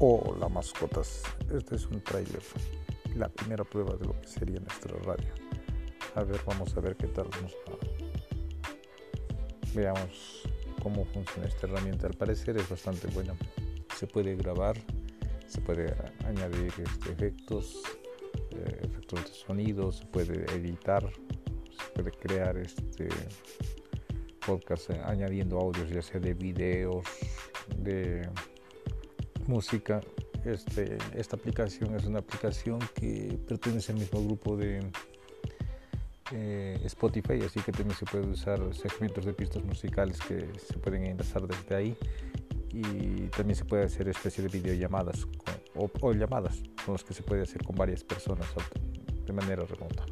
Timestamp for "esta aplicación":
31.14-31.94